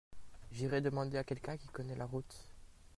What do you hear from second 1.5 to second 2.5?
qui connait la route.